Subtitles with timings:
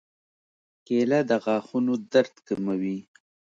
[0.85, 2.97] کېله د غاښونو درد کموي.